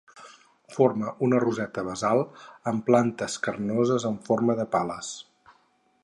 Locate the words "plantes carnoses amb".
2.87-4.25